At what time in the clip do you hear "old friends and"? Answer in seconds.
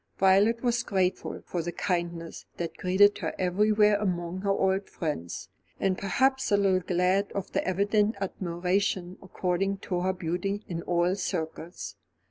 4.49-5.95